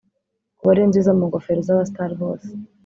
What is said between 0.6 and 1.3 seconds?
ariyo nziza mu